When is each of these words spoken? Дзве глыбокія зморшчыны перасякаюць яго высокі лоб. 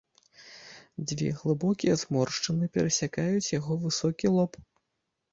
Дзве 1.09 1.25
глыбокія 1.41 1.97
зморшчыны 2.03 2.69
перасякаюць 2.77 3.49
яго 3.59 3.77
высокі 3.83 4.31
лоб. 4.37 4.57